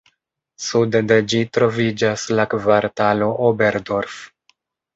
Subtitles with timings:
[0.67, 4.21] Sude de ĝi troviĝas la kvartalo Oberdorf.